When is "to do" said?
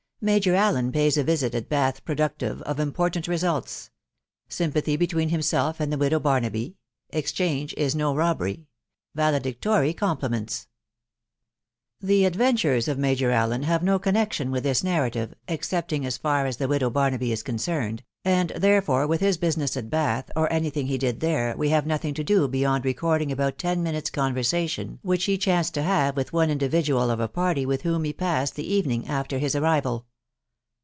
22.13-22.47